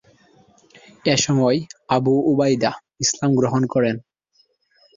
এসময় 1.05 1.57
আবু 1.89 2.13
উবাইদা 2.31 2.71
ইসলাম 2.99 3.31
গ্রহণ 3.35 3.63
করেন। 3.73 3.95